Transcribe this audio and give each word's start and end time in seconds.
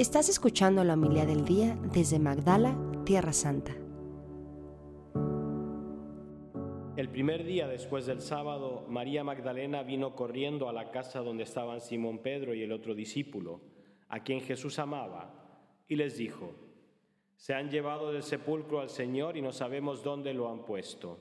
Estás 0.00 0.30
escuchando 0.30 0.82
la 0.82 0.94
humildad 0.94 1.26
del 1.26 1.44
día 1.44 1.78
desde 1.92 2.18
Magdala, 2.18 2.74
Tierra 3.04 3.34
Santa. 3.34 3.76
El 6.96 7.10
primer 7.10 7.44
día 7.44 7.68
después 7.68 8.06
del 8.06 8.22
sábado, 8.22 8.86
María 8.88 9.24
Magdalena 9.24 9.82
vino 9.82 10.16
corriendo 10.16 10.70
a 10.70 10.72
la 10.72 10.90
casa 10.90 11.20
donde 11.20 11.42
estaban 11.42 11.82
Simón 11.82 12.20
Pedro 12.20 12.54
y 12.54 12.62
el 12.62 12.72
otro 12.72 12.94
discípulo, 12.94 13.60
a 14.08 14.22
quien 14.24 14.40
Jesús 14.40 14.78
amaba, 14.78 15.76
y 15.86 15.96
les 15.96 16.16
dijo, 16.16 16.54
Se 17.36 17.52
han 17.52 17.68
llevado 17.68 18.10
del 18.10 18.22
sepulcro 18.22 18.80
al 18.80 18.88
Señor 18.88 19.36
y 19.36 19.42
no 19.42 19.52
sabemos 19.52 20.02
dónde 20.02 20.32
lo 20.32 20.48
han 20.48 20.64
puesto. 20.64 21.18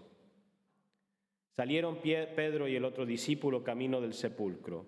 Salieron 1.50 1.98
Pedro 1.98 2.66
y 2.70 2.78
el 2.78 2.86
otro 2.86 3.06
discípulo 3.06 3.62
camino 3.62 4.00
del 4.00 4.14
sepulcro. 4.14 4.86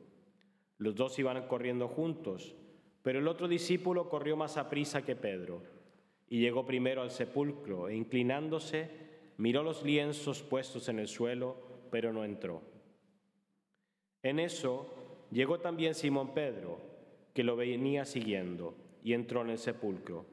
Los 0.77 0.95
dos 0.95 1.19
iban 1.19 1.45
corriendo 1.49 1.89
juntos, 1.89 2.55
pero 3.03 3.19
el 3.19 3.27
otro 3.27 3.47
discípulo 3.47 4.09
corrió 4.09 4.35
más 4.35 4.57
a 4.57 4.69
prisa 4.69 5.03
que 5.03 5.15
Pedro 5.15 5.61
y 6.29 6.39
llegó 6.39 6.65
primero 6.65 7.01
al 7.01 7.11
sepulcro 7.11 7.89
e 7.89 7.95
inclinándose 7.95 8.89
miró 9.37 9.63
los 9.63 9.83
lienzos 9.83 10.43
puestos 10.43 10.87
en 10.87 10.99
el 10.99 11.07
suelo, 11.07 11.57
pero 11.89 12.13
no 12.13 12.23
entró. 12.23 12.61
En 14.23 14.39
eso 14.39 14.87
llegó 15.31 15.59
también 15.59 15.95
Simón 15.95 16.33
Pedro, 16.33 16.79
que 17.33 17.43
lo 17.43 17.55
venía 17.55 18.05
siguiendo, 18.05 18.75
y 19.03 19.13
entró 19.13 19.41
en 19.41 19.49
el 19.49 19.57
sepulcro. 19.57 20.25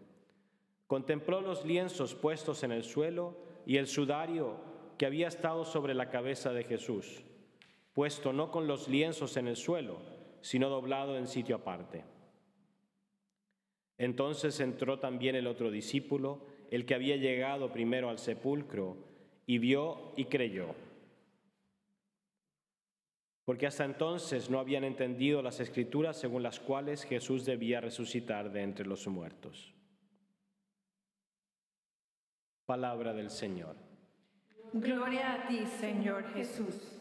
Contempló 0.87 1.41
los 1.41 1.65
lienzos 1.65 2.15
puestos 2.15 2.62
en 2.65 2.73
el 2.73 2.85
suelo 2.85 3.35
y 3.66 3.79
el 3.79 3.87
sudario 3.87 4.57
que 4.98 5.07
había 5.07 5.29
estado 5.29 5.65
sobre 5.65 5.95
la 5.95 6.10
cabeza 6.10 6.52
de 6.52 6.65
Jesús, 6.65 7.23
puesto 7.95 8.32
no 8.32 8.51
con 8.51 8.66
los 8.66 8.88
lienzos 8.88 9.37
en 9.37 9.48
el 9.48 9.57
suelo, 9.57 9.96
sino 10.43 10.69
doblado 10.69 11.16
en 11.16 11.27
sitio 11.27 11.57
aparte. 11.57 12.05
Entonces 13.98 14.61
entró 14.61 15.01
también 15.01 15.34
el 15.34 15.48
otro 15.48 15.70
discípulo, 15.70 16.47
el 16.71 16.87
que 16.87 16.95
había 16.95 17.16
llegado 17.16 17.73
primero 17.73 18.09
al 18.09 18.18
sepulcro, 18.18 18.96
y 19.45 19.59
vio 19.59 20.13
y 20.16 20.27
creyó. 20.27 20.74
Porque 23.45 23.66
hasta 23.66 23.85
entonces 23.85 24.51
no 24.51 24.60
habían 24.60 24.85
entendido 24.85 25.43
las 25.43 25.59
escrituras 25.59 26.19
según 26.19 26.43
las 26.43 26.60
cuales 26.60 27.04
Jesús 27.04 27.45
debía 27.45 27.80
resucitar 27.80 28.52
de 28.52 28.63
entre 28.63 28.87
los 28.87 29.07
muertos. 29.09 29.74
Palabra 32.66 33.15
del 33.15 33.30
Señor. 33.30 33.74
Gloria 34.74 35.32
a 35.32 35.49
ti, 35.49 35.65
Señor 35.65 36.24
Jesús. 36.35 36.98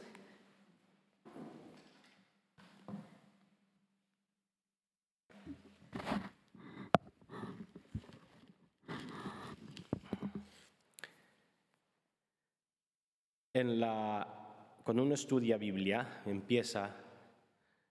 En 13.58 13.80
la, 13.80 14.78
cuando 14.84 15.02
uno 15.02 15.16
estudia 15.16 15.58
Biblia, 15.58 16.22
empieza, 16.28 16.96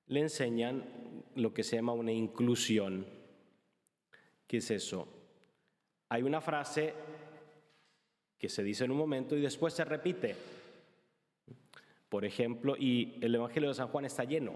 le 0.06 0.20
enseñan 0.20 0.84
lo 1.34 1.52
que 1.52 1.64
se 1.64 1.74
llama 1.74 1.92
una 1.92 2.12
inclusión. 2.12 3.04
¿Qué 4.46 4.58
es 4.58 4.70
eso? 4.70 5.08
Hay 6.08 6.22
una 6.22 6.40
frase 6.40 6.94
que 8.38 8.48
se 8.48 8.62
dice 8.62 8.84
en 8.84 8.92
un 8.92 8.96
momento 8.96 9.36
y 9.36 9.40
después 9.40 9.74
se 9.74 9.84
repite. 9.84 10.36
Por 12.08 12.24
ejemplo, 12.24 12.76
y 12.76 13.18
el 13.20 13.34
Evangelio 13.34 13.70
de 13.70 13.74
San 13.74 13.88
Juan 13.88 14.04
está 14.04 14.22
lleno 14.22 14.54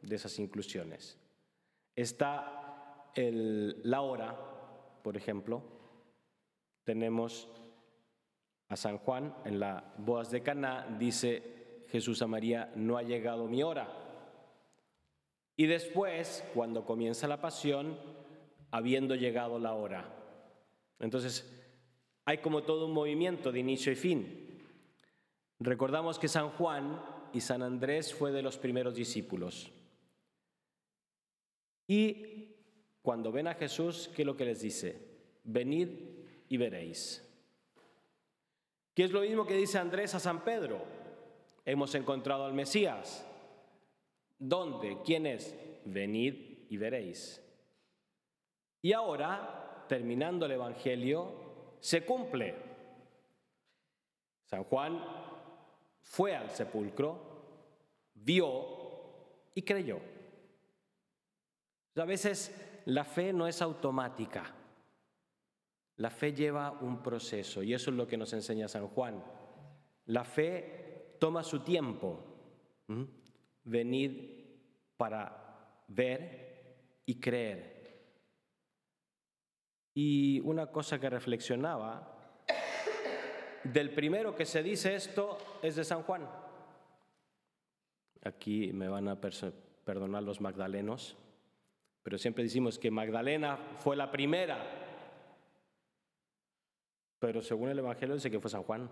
de 0.00 0.16
esas 0.16 0.38
inclusiones. 0.38 1.18
Está 1.94 3.10
el, 3.14 3.78
la 3.82 4.00
hora, 4.00 4.34
por 5.02 5.18
ejemplo. 5.18 5.62
Tenemos 6.82 7.46
a 8.68 8.76
San 8.76 8.98
Juan, 8.98 9.34
en 9.44 9.60
la 9.60 9.94
bodas 9.98 10.30
de 10.30 10.42
Caná, 10.42 10.86
dice 10.98 11.84
Jesús 11.88 12.20
a 12.22 12.26
María, 12.26 12.72
no 12.74 12.96
ha 12.96 13.02
llegado 13.02 13.46
mi 13.46 13.62
hora. 13.62 13.88
Y 15.56 15.66
después, 15.66 16.44
cuando 16.54 16.84
comienza 16.84 17.28
la 17.28 17.40
pasión, 17.40 17.98
habiendo 18.70 19.14
llegado 19.14 19.58
la 19.58 19.72
hora. 19.72 20.12
Entonces, 20.98 21.50
hay 22.24 22.38
como 22.38 22.64
todo 22.64 22.86
un 22.86 22.92
movimiento 22.92 23.52
de 23.52 23.60
inicio 23.60 23.92
y 23.92 23.96
fin. 23.96 24.60
Recordamos 25.58 26.18
que 26.18 26.28
San 26.28 26.50
Juan 26.50 27.00
y 27.32 27.40
San 27.40 27.62
Andrés 27.62 28.12
fue 28.12 28.32
de 28.32 28.42
los 28.42 28.58
primeros 28.58 28.94
discípulos. 28.94 29.70
Y 31.86 32.56
cuando 33.00 33.30
ven 33.30 33.46
a 33.46 33.54
Jesús, 33.54 34.10
¿qué 34.14 34.22
es 34.22 34.26
lo 34.26 34.36
que 34.36 34.44
les 34.44 34.60
dice? 34.60 35.00
Venid 35.44 35.88
y 36.48 36.56
veréis. 36.56 37.25
Que 38.96 39.04
es 39.04 39.12
lo 39.12 39.20
mismo 39.20 39.46
que 39.46 39.52
dice 39.52 39.78
Andrés 39.78 40.14
a 40.14 40.20
San 40.20 40.42
Pedro. 40.42 40.80
Hemos 41.66 41.94
encontrado 41.94 42.46
al 42.46 42.54
Mesías. 42.54 43.26
¿Dónde? 44.38 45.02
¿Quién 45.04 45.26
es? 45.26 45.54
Venid 45.84 46.64
y 46.70 46.78
veréis. 46.78 47.42
Y 48.80 48.94
ahora, 48.94 49.84
terminando 49.86 50.46
el 50.46 50.52
Evangelio, 50.52 51.76
se 51.78 52.06
cumple. 52.06 52.54
San 54.46 54.64
Juan 54.64 55.04
fue 56.00 56.34
al 56.34 56.48
sepulcro, 56.48 57.18
vio 58.14 58.64
y 59.54 59.60
creyó. 59.60 60.00
A 61.96 62.04
veces 62.06 62.82
la 62.86 63.04
fe 63.04 63.34
no 63.34 63.46
es 63.46 63.60
automática. 63.60 64.55
La 65.96 66.10
fe 66.10 66.32
lleva 66.32 66.72
un 66.72 67.02
proceso 67.02 67.62
y 67.62 67.72
eso 67.72 67.90
es 67.90 67.96
lo 67.96 68.06
que 68.06 68.16
nos 68.16 68.32
enseña 68.32 68.68
San 68.68 68.88
Juan. 68.88 69.24
La 70.06 70.24
fe 70.24 71.16
toma 71.18 71.42
su 71.42 71.60
tiempo. 71.60 72.20
Venid 73.64 74.12
para 74.96 75.84
ver 75.88 77.02
y 77.06 77.18
creer. 77.18 77.76
Y 79.94 80.40
una 80.40 80.66
cosa 80.66 81.00
que 81.00 81.08
reflexionaba, 81.08 82.12
del 83.64 83.94
primero 83.94 84.34
que 84.34 84.44
se 84.44 84.62
dice 84.62 84.94
esto 84.94 85.38
es 85.62 85.76
de 85.76 85.84
San 85.84 86.02
Juan. 86.02 86.28
Aquí 88.22 88.72
me 88.72 88.88
van 88.88 89.08
a 89.08 89.18
perdonar 89.20 90.22
los 90.22 90.40
magdalenos, 90.40 91.16
pero 92.02 92.18
siempre 92.18 92.44
decimos 92.44 92.78
que 92.78 92.90
Magdalena 92.90 93.58
fue 93.78 93.96
la 93.96 94.10
primera 94.10 94.85
pero 97.26 97.42
según 97.42 97.68
el 97.70 97.78
Evangelio 97.80 98.14
dice 98.14 98.30
que 98.30 98.38
fue 98.38 98.48
San 98.48 98.62
Juan. 98.62 98.88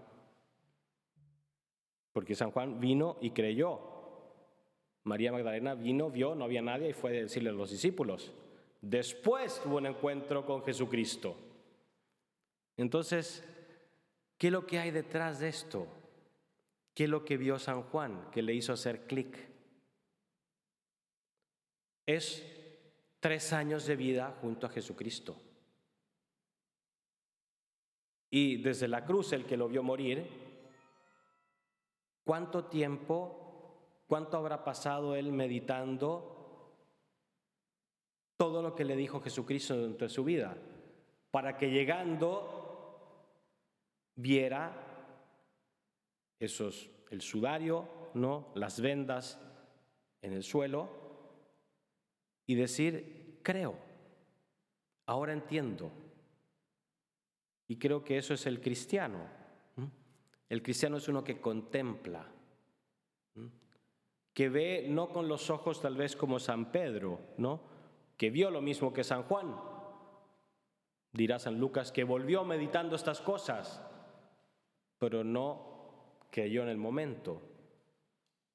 Porque 2.12 2.34
San 2.34 2.50
Juan 2.50 2.81
vino 2.81 3.17
y 3.21 3.31
creyó. 3.31 3.78
María 5.05 5.31
Magdalena 5.31 5.77
vino, 5.77 6.11
vio, 6.11 6.34
no 6.34 6.43
había 6.43 6.61
nadie 6.61 6.89
y 6.89 6.93
fue 6.95 7.11
a 7.17 7.22
decirle 7.22 7.50
a 7.50 7.53
los 7.53 7.71
discípulos. 7.71 8.33
Después 8.81 9.62
tuvo 9.62 9.77
un 9.77 9.87
encuentro 9.87 10.45
con 10.45 10.65
Jesucristo. 10.65 11.37
Entonces, 12.77 13.45
¿qué 14.37 14.49
es 14.49 14.53
lo 14.53 14.66
que 14.66 14.81
hay 14.81 14.91
detrás 14.91 15.39
de 15.39 15.47
esto? 15.47 15.87
¿Qué 16.93 17.05
es 17.05 17.11
lo 17.11 17.25
que 17.25 17.37
vio 17.37 17.61
San 17.61 17.83
Juan 17.84 18.33
que 18.33 18.43
le 18.43 18.53
hizo 18.53 18.72
hacer 18.72 19.06
clic? 19.06 19.39
Es 22.05 22.45
tres 23.21 23.53
años 23.53 23.87
de 23.87 23.95
vida 23.95 24.37
junto 24.41 24.66
a 24.66 24.71
Jesucristo. 24.71 25.37
Y 28.37 28.56
desde 28.56 28.89
la 28.89 29.05
cruz, 29.05 29.33
el 29.33 29.45
que 29.45 29.56
lo 29.56 29.69
vio 29.69 29.84
morir, 29.84 30.27
¿cuánto 32.25 32.65
tiempo, 32.65 34.03
cuánto 34.09 34.37
habrá 34.37 34.65
pasado 34.65 35.15
él 35.15 35.31
meditando 35.31 36.75
todo 38.37 38.61
lo 38.61 38.75
que 38.75 38.84
le 38.84 38.97
dijo 38.97 39.21
Jesucristo 39.21 39.91
de 39.91 40.09
su 40.09 40.25
vida? 40.25 40.57
Para 41.31 41.57
que 41.57 41.71
llegando 41.71 43.31
viera 44.16 44.84
esos, 46.41 46.91
el 47.13 47.21
sudario, 47.21 47.89
¿no? 48.15 48.51
las 48.57 48.80
vendas 48.80 49.41
en 50.22 50.33
el 50.33 50.42
suelo 50.42 50.89
y 52.48 52.57
decir, 52.57 53.39
creo, 53.45 53.77
ahora 55.07 55.33
entiendo. 55.33 55.92
Y 57.66 57.77
creo 57.77 58.05
que 58.05 58.19
eso 58.19 58.34
es 58.34 58.47
el 58.47 58.61
cristiano. 58.61 59.19
El 60.49 60.63
cristiano 60.63 60.99
es 60.99 61.09
uno 61.09 61.25
que 61.25 61.41
contempla, 61.41 62.27
que 64.33 64.49
ve 64.49 64.87
no 64.89 65.09
con 65.09 65.27
los 65.27 65.49
ojos 65.51 65.81
tal 65.81 65.97
vez 65.97 66.15
como 66.16 66.39
San 66.39 66.71
Pedro, 66.71 67.21
¿no? 67.39 67.61
que 68.16 68.31
vio 68.31 68.51
lo 68.51 68.61
mismo 68.61 68.93
que 68.93 69.05
San 69.05 69.25
Juan. 69.25 69.57
Dirá 71.13 71.39
San 71.39 71.59
Lucas 71.59 71.93
que 71.93 72.05
volvió 72.05 72.45
meditando 72.45 72.97
estas 72.97 73.21
cosas, 73.21 73.83
pero 74.99 75.25
no 75.25 76.27
creyó 76.31 76.63
en 76.63 76.69
el 76.69 76.77
momento. 76.77 77.43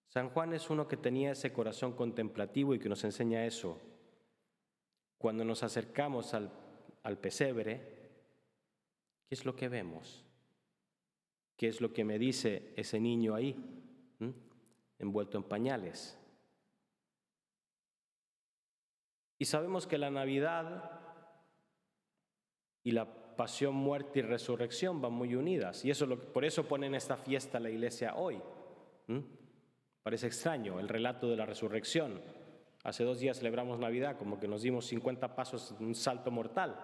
San 0.08 0.30
Juan 0.30 0.54
es 0.54 0.70
uno 0.70 0.88
que 0.88 0.98
tenía 0.98 1.32
ese 1.32 1.54
corazón 1.54 1.94
contemplativo 1.94 2.74
y 2.74 2.80
que 2.80 2.90
nos 2.90 3.04
enseña 3.04 3.46
eso. 3.46 3.80
Cuando 5.18 5.44
nos 5.44 5.64
acercamos 5.64 6.34
al, 6.34 6.52
al 7.04 7.18
pesebre, 7.18 7.99
¿qué 9.30 9.36
es 9.36 9.46
lo 9.46 9.56
que 9.56 9.70
vemos? 9.70 10.26
¿Qué 11.56 11.68
es 11.68 11.81
lo 11.81 11.94
que 11.94 12.04
me 12.04 12.18
dice 12.18 12.74
ese 12.76 13.00
niño 13.00 13.36
ahí, 13.36 13.56
envuelto 14.98 15.38
en 15.38 15.44
pañales? 15.44 16.18
Y 19.38 19.46
sabemos 19.46 19.86
que 19.86 20.00
la 20.00 20.10
Navidad 20.10 21.00
y 22.84 22.92
la 22.92 23.06
pasión, 23.36 23.76
muerte 23.76 24.20
y 24.20 24.22
resurrección 24.24 25.00
van 25.00 25.14
muy 25.14 25.36
unidas. 25.36 25.86
Y 25.86 25.92
eso 25.92 26.08
por 26.18 26.44
eso 26.44 26.68
ponen 26.68 26.96
esta 26.96 27.16
fiesta 27.16 27.60
la 27.60 27.70
iglesia 27.70 28.16
hoy. 28.16 28.42
Parece 30.02 30.28
extraño 30.28 30.80
el 30.80 30.90
relato 30.90 31.30
de 31.30 31.38
la 31.38 31.46
resurrección. 31.46 32.20
Hace 32.84 33.04
dos 33.04 33.20
días 33.20 33.38
celebramos 33.38 33.78
Navidad, 33.78 34.18
como 34.18 34.40
que 34.40 34.48
nos 34.48 34.64
dimos 34.64 34.88
50 34.88 35.36
pasos, 35.36 35.75
un 35.80 35.94
salto 35.94 36.32
mortal. 36.32 36.80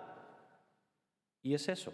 Y 1.41 1.55
es 1.55 1.67
eso. 1.69 1.91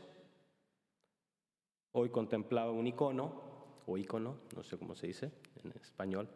Hoy 1.93 2.09
contemplaba 2.09 2.71
un 2.71 2.87
icono, 2.87 3.41
o 3.85 3.97
icono, 3.97 4.37
no 4.55 4.63
sé 4.63 4.77
cómo 4.77 4.95
se 4.95 5.07
dice 5.07 5.31
en 5.63 5.71
español, 5.71 6.29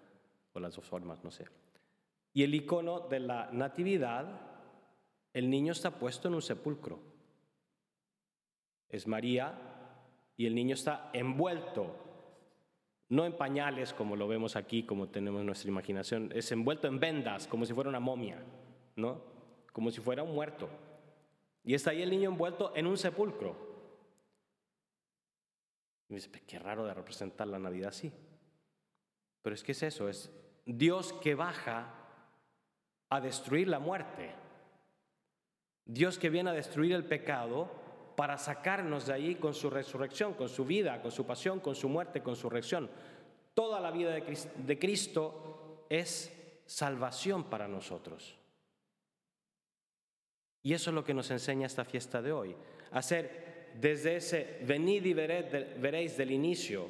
o 0.53 0.59
las 0.59 0.75
dos 0.75 0.85
formas, 0.85 1.23
no 1.23 1.31
sé. 1.31 1.45
Y 2.33 2.43
el 2.43 2.53
icono 2.53 3.01
de 3.01 3.19
la 3.21 3.49
natividad, 3.51 4.41
el 5.33 5.49
niño 5.49 5.71
está 5.71 5.91
puesto 5.91 6.27
en 6.27 6.35
un 6.35 6.41
sepulcro. 6.41 6.99
Es 8.89 9.07
María 9.07 9.57
y 10.35 10.45
el 10.45 10.55
niño 10.55 10.73
está 10.73 11.09
envuelto, 11.13 11.95
no 13.09 13.25
en 13.25 13.37
pañales 13.37 13.93
como 13.93 14.15
lo 14.15 14.27
vemos 14.27 14.55
aquí, 14.55 14.83
como 14.83 15.07
tenemos 15.07 15.43
nuestra 15.45 15.69
imaginación, 15.69 16.31
es 16.33 16.51
envuelto 16.51 16.87
en 16.87 16.99
vendas, 16.99 17.47
como 17.47 17.65
si 17.65 17.73
fuera 17.73 17.89
una 17.89 17.99
momia, 17.99 18.43
¿no? 18.95 19.21
Como 19.71 19.91
si 19.91 20.01
fuera 20.01 20.23
un 20.23 20.33
muerto. 20.33 20.67
Y 21.63 21.73
está 21.73 21.91
ahí 21.91 22.01
el 22.01 22.09
niño 22.09 22.29
envuelto 22.29 22.73
en 22.75 22.87
un 22.87 22.97
sepulcro. 22.97 23.74
Y 26.07 26.13
me 26.13 26.19
dice, 26.19 26.29
qué 26.45 26.59
raro 26.59 26.85
de 26.85 26.93
representar 26.93 27.47
la 27.47 27.59
Navidad 27.59 27.89
así. 27.89 28.11
Pero 29.41 29.53
es 29.53 29.63
que 29.63 29.73
es 29.73 29.83
eso, 29.83 30.09
es 30.09 30.31
Dios 30.65 31.13
que 31.13 31.35
baja 31.35 31.93
a 33.09 33.21
destruir 33.21 33.67
la 33.67 33.79
muerte. 33.79 34.33
Dios 35.85 36.17
que 36.17 36.29
viene 36.29 36.49
a 36.49 36.53
destruir 36.53 36.93
el 36.93 37.05
pecado 37.05 37.69
para 38.15 38.37
sacarnos 38.37 39.05
de 39.05 39.13
ahí 39.13 39.35
con 39.35 39.53
su 39.53 39.69
resurrección, 39.69 40.33
con 40.33 40.49
su 40.49 40.65
vida, 40.65 41.01
con 41.01 41.11
su 41.11 41.25
pasión, 41.25 41.59
con 41.59 41.75
su 41.75 41.89
muerte, 41.89 42.23
con 42.23 42.35
su 42.35 42.49
resurrección. 42.49 42.89
Toda 43.53 43.79
la 43.79 43.91
vida 43.91 44.11
de 44.11 44.79
Cristo 44.79 45.85
es 45.89 46.31
salvación 46.65 47.45
para 47.45 47.67
nosotros. 47.67 48.37
Y 50.63 50.73
eso 50.73 50.89
es 50.89 50.95
lo 50.95 51.03
que 51.03 51.13
nos 51.13 51.29
enseña 51.29 51.67
esta 51.67 51.85
fiesta 51.85 52.23
de 52.23 52.31
hoy. 52.31 52.55
Hacer 52.91 53.44
desde 53.79 54.17
ese 54.17 54.59
venid 54.63 55.05
y 55.05 55.13
veréis 55.13 56.17
del 56.17 56.31
inicio, 56.31 56.87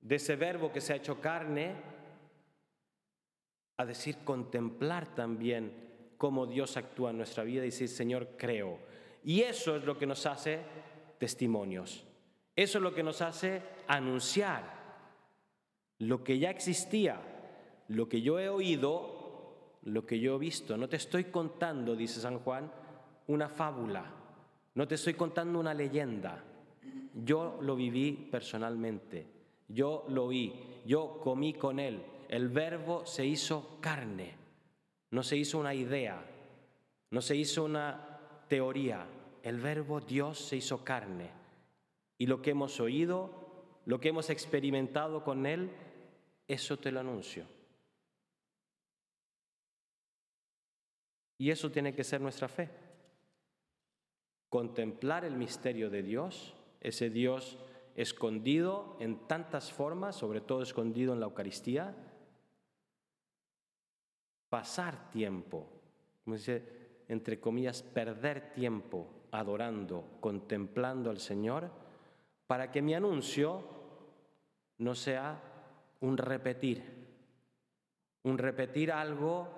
de 0.00 0.16
ese 0.16 0.36
verbo 0.36 0.72
que 0.72 0.80
se 0.80 0.92
ha 0.92 0.96
hecho 0.96 1.20
carne, 1.20 1.74
a 3.76 3.84
decir 3.84 4.18
contemplar 4.24 5.14
también 5.14 5.72
cómo 6.16 6.46
Dios 6.46 6.76
actúa 6.76 7.10
en 7.10 7.16
nuestra 7.16 7.42
vida 7.42 7.62
y 7.62 7.66
decir, 7.66 7.88
Señor, 7.88 8.28
creo. 8.36 8.78
Y 9.24 9.42
eso 9.42 9.76
es 9.76 9.84
lo 9.84 9.98
que 9.98 10.06
nos 10.06 10.26
hace 10.26 10.60
testimonios. 11.18 12.04
Eso 12.54 12.78
es 12.78 12.82
lo 12.82 12.94
que 12.94 13.02
nos 13.02 13.20
hace 13.20 13.62
anunciar 13.88 14.84
lo 15.98 16.22
que 16.22 16.38
ya 16.38 16.50
existía, 16.50 17.20
lo 17.88 18.08
que 18.08 18.20
yo 18.20 18.38
he 18.38 18.48
oído, 18.48 19.78
lo 19.82 20.06
que 20.06 20.20
yo 20.20 20.36
he 20.36 20.38
visto. 20.38 20.76
No 20.76 20.88
te 20.88 20.96
estoy 20.96 21.24
contando, 21.24 21.96
dice 21.96 22.20
San 22.20 22.40
Juan, 22.40 22.70
una 23.26 23.48
fábula 23.48 24.23
no 24.74 24.88
te 24.88 24.96
estoy 24.96 25.14
contando 25.14 25.60
una 25.60 25.72
leyenda. 25.72 26.42
Yo 27.14 27.58
lo 27.62 27.76
viví 27.76 28.28
personalmente. 28.30 29.26
Yo 29.68 30.04
lo 30.08 30.26
oí. 30.26 30.80
Yo 30.84 31.20
comí 31.22 31.54
con 31.54 31.78
él. 31.78 32.02
El 32.28 32.48
verbo 32.48 33.06
se 33.06 33.24
hizo 33.24 33.78
carne. 33.80 34.34
No 35.10 35.22
se 35.22 35.36
hizo 35.36 35.58
una 35.58 35.74
idea. 35.74 36.24
No 37.10 37.20
se 37.20 37.36
hizo 37.36 37.64
una 37.64 38.18
teoría. 38.48 39.06
El 39.44 39.60
verbo 39.60 40.00
Dios 40.00 40.38
se 40.40 40.56
hizo 40.56 40.82
carne. 40.82 41.30
Y 42.18 42.26
lo 42.26 42.42
que 42.42 42.50
hemos 42.50 42.80
oído, 42.80 43.30
lo 43.86 44.00
que 44.00 44.08
hemos 44.08 44.28
experimentado 44.28 45.22
con 45.22 45.46
él, 45.46 45.70
eso 46.48 46.78
te 46.78 46.90
lo 46.90 46.98
anuncio. 46.98 47.46
Y 51.38 51.50
eso 51.50 51.70
tiene 51.70 51.94
que 51.94 52.02
ser 52.02 52.20
nuestra 52.20 52.48
fe 52.48 52.83
contemplar 54.48 55.24
el 55.24 55.36
misterio 55.36 55.90
de 55.90 56.02
Dios, 56.02 56.54
ese 56.80 57.10
Dios 57.10 57.58
escondido 57.96 58.96
en 59.00 59.26
tantas 59.26 59.72
formas, 59.72 60.16
sobre 60.16 60.40
todo 60.40 60.62
escondido 60.62 61.12
en 61.12 61.20
la 61.20 61.26
Eucaristía, 61.26 61.94
pasar 64.48 65.10
tiempo, 65.10 65.66
como 66.24 66.36
dice, 66.36 67.02
entre 67.08 67.40
comillas, 67.40 67.82
perder 67.82 68.52
tiempo 68.52 69.08
adorando, 69.30 70.18
contemplando 70.20 71.10
al 71.10 71.18
Señor, 71.18 71.70
para 72.46 72.70
que 72.70 72.82
mi 72.82 72.94
anuncio 72.94 73.64
no 74.78 74.94
sea 74.94 75.40
un 76.00 76.16
repetir, 76.16 76.82
un 78.22 78.38
repetir 78.38 78.92
algo 78.92 79.48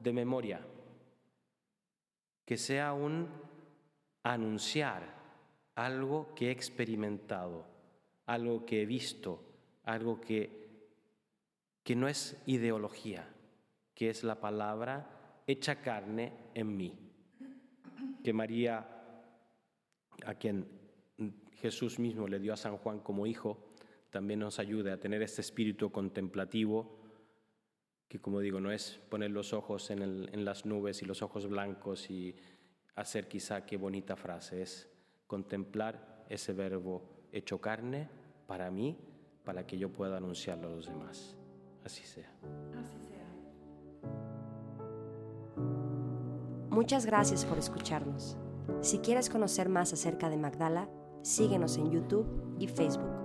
de 0.00 0.12
memoria, 0.12 0.60
que 2.44 2.56
sea 2.56 2.92
un 2.92 3.28
anunciar 4.32 5.02
algo 5.76 6.34
que 6.34 6.48
he 6.48 6.50
experimentado, 6.50 7.64
algo 8.26 8.66
que 8.66 8.82
he 8.82 8.86
visto, 8.86 9.40
algo 9.84 10.20
que, 10.20 10.50
que 11.84 11.94
no 11.94 12.08
es 12.08 12.36
ideología, 12.46 13.28
que 13.94 14.10
es 14.10 14.24
la 14.24 14.40
palabra 14.40 15.42
hecha 15.46 15.80
carne 15.80 16.32
en 16.54 16.76
mí. 16.76 16.98
Que 18.24 18.32
María, 18.32 18.84
a 20.24 20.34
quien 20.34 20.66
Jesús 21.60 21.98
mismo 22.00 22.26
le 22.26 22.40
dio 22.40 22.52
a 22.52 22.56
San 22.56 22.76
Juan 22.78 22.98
como 23.00 23.26
hijo, 23.26 23.74
también 24.10 24.40
nos 24.40 24.58
ayude 24.58 24.90
a 24.90 24.98
tener 24.98 25.22
este 25.22 25.40
espíritu 25.40 25.92
contemplativo, 25.92 26.98
que 28.08 28.18
como 28.18 28.40
digo, 28.40 28.60
no 28.60 28.72
es 28.72 28.98
poner 29.08 29.30
los 29.30 29.52
ojos 29.52 29.90
en, 29.90 30.02
en 30.02 30.44
las 30.44 30.66
nubes 30.66 31.02
y 31.02 31.04
los 31.04 31.22
ojos 31.22 31.46
blancos 31.46 32.10
y 32.10 32.34
hacer 32.96 33.28
quizá 33.28 33.64
qué 33.64 33.76
bonita 33.76 34.16
frase 34.16 34.62
es 34.62 34.88
contemplar 35.26 36.24
ese 36.28 36.52
verbo 36.52 37.02
hecho 37.30 37.60
carne 37.60 38.08
para 38.46 38.70
mí, 38.70 38.98
para 39.44 39.66
que 39.66 39.78
yo 39.78 39.92
pueda 39.92 40.16
anunciarlo 40.16 40.68
a 40.68 40.70
los 40.70 40.86
demás. 40.86 41.36
Así 41.84 42.02
sea. 42.04 42.32
Así 42.76 42.98
sea. 43.08 43.26
Muchas 46.70 47.06
gracias 47.06 47.44
por 47.44 47.58
escucharnos. 47.58 48.36
Si 48.80 48.98
quieres 48.98 49.30
conocer 49.30 49.68
más 49.68 49.92
acerca 49.92 50.28
de 50.28 50.36
Magdala, 50.36 50.88
síguenos 51.22 51.76
en 51.76 51.90
YouTube 51.90 52.56
y 52.58 52.66
Facebook. 52.66 53.15